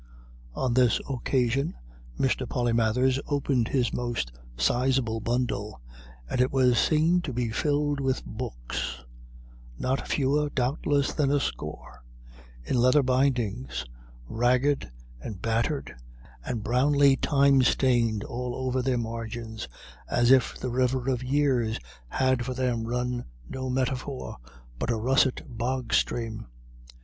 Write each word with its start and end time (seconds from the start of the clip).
On 0.55 0.73
this 0.73 0.99
occasion 1.07 1.75
Mr. 2.19 2.49
Polymathers 2.49 3.19
opened 3.27 3.67
his 3.67 3.93
most 3.93 4.31
sizable 4.57 5.19
bundle, 5.19 5.79
and 6.27 6.41
it 6.41 6.51
was 6.51 6.79
seen 6.79 7.21
to 7.21 7.31
be 7.31 7.51
filled 7.51 7.99
with 7.99 8.25
books, 8.25 9.01
not 9.77 10.07
fewer, 10.07 10.49
doubtless, 10.49 11.13
than 11.13 11.29
a 11.29 11.39
score, 11.39 12.01
in 12.63 12.77
leather 12.77 13.03
bindings, 13.03 13.85
ragged 14.27 14.89
and 15.19 15.39
battered, 15.39 15.93
and 16.43 16.63
brownly 16.63 17.15
time 17.15 17.61
stained 17.61 18.23
all 18.23 18.55
over 18.55 18.81
their 18.81 18.97
margins, 18.97 19.67
as 20.09 20.31
if 20.31 20.57
the 20.57 20.71
river 20.71 21.11
of 21.11 21.21
years 21.23 21.77
had 22.07 22.43
for 22.43 22.55
them 22.55 22.87
run 22.87 23.23
no 23.47 23.69
metaphor, 23.69 24.37
but 24.79 24.89
a 24.89 24.97
russet 24.97 25.43
bog 25.47 25.93
stream. 25.93 26.47